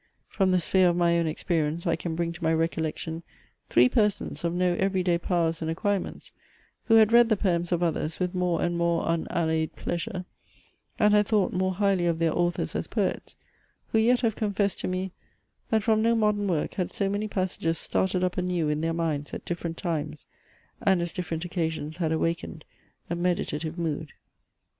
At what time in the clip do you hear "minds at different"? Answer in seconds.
18.95-19.77